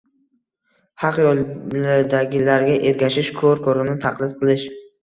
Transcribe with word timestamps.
haq 1.03 1.19
yo‘ldagilarga 1.25 2.81
ergashish– 2.81 3.35
ko‘r- 3.45 3.65
ko‘rona 3.71 3.99
taqlid 4.09 4.37
qilish 4.43 4.71